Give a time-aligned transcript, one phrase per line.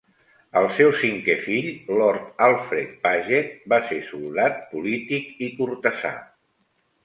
[0.61, 1.67] El seu cinquè fill,
[1.99, 6.19] Lord Alfred Paget, va ser soldat, polític i cortesà.